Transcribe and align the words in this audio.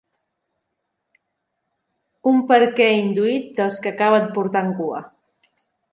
Un 2.33 2.41
per 2.53 2.59
què 2.79 2.89
induït 3.03 3.53
dels 3.61 3.79
que 3.85 3.93
acaben 3.95 4.29
portant 4.39 4.77
cua. 4.81 5.07